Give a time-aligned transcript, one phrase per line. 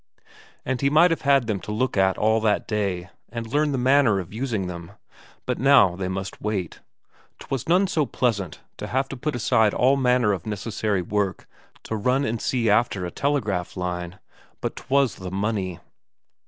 [0.65, 3.77] And he might have had them to look at all that day, and learn the
[3.77, 4.93] manner of using them
[5.45, 6.79] but now they must wait.
[7.37, 11.47] 'Twas none so pleasant to have to put aside all manner of necessary work
[11.83, 14.17] to run and see after a telegraph line.
[14.59, 15.79] But 'twas the money....